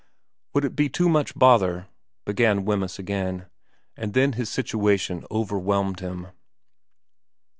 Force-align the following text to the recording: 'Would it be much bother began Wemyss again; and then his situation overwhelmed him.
'Would 0.55 0.65
it 0.65 0.75
be 0.75 0.89
much 1.01 1.35
bother 1.37 1.85
began 2.25 2.65
Wemyss 2.65 2.97
again; 2.97 3.45
and 3.95 4.15
then 4.15 4.33
his 4.33 4.49
situation 4.49 5.23
overwhelmed 5.29 5.99
him. 5.99 6.29